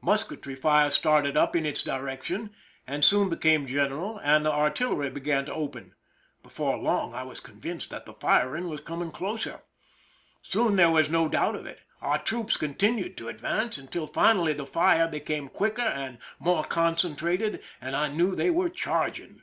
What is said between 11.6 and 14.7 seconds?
it. Our troops continued to advance until finally the